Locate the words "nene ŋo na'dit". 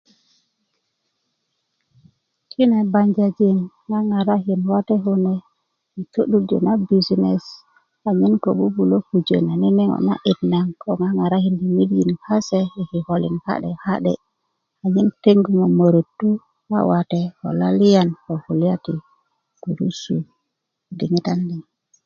9.61-10.39